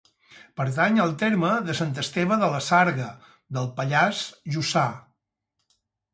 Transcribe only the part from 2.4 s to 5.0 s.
de la Sarga, del Pallars Jussà.